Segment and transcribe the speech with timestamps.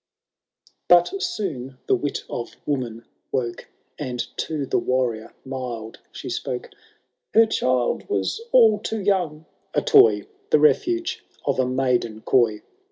[0.01, 0.73] XII.
[0.87, 3.67] But soon the wit of woman woke.
[3.99, 6.71] And to the Warrior mild she spoke:"
[7.35, 9.45] Her child was all too young."
[9.75, 10.25] —A toy.
[10.49, 12.63] The refuge of a maiden coy."